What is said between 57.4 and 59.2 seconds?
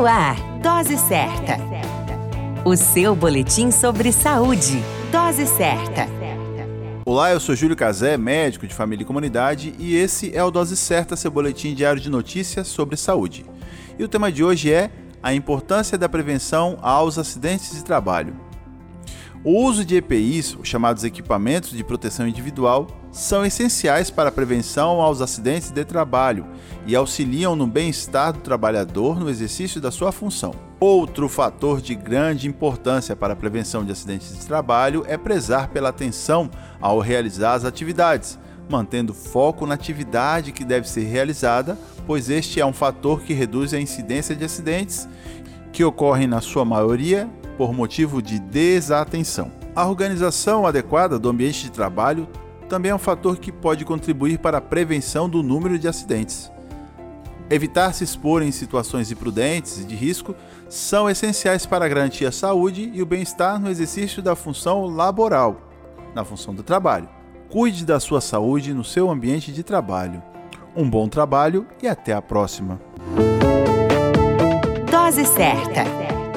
Evitar se expor em situações